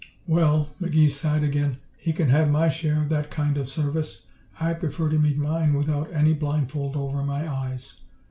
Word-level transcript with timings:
"Well," 0.25 0.71
McGee 0.81 1.11
sighed 1.11 1.43
again, 1.43 1.77
"he 1.95 2.11
can 2.11 2.29
have 2.29 2.49
my 2.49 2.69
share 2.69 3.03
of 3.03 3.09
that 3.09 3.29
kind 3.29 3.55
of 3.55 3.69
service. 3.69 4.23
I 4.59 4.73
prefer 4.73 5.09
to 5.09 5.19
meet 5.19 5.37
mine 5.37 5.75
without 5.75 6.11
any 6.11 6.33
blindfold 6.33 6.95
over 6.95 7.21
my 7.21 7.47
eyes. 7.47 7.97